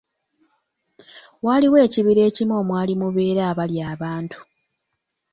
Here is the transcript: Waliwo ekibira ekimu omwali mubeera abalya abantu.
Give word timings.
Waliwo 1.45 1.77
ekibira 1.85 2.21
ekimu 2.29 2.53
omwali 2.61 2.93
mubeera 3.01 3.41
abalya 3.51 3.83
abantu. 3.93 4.39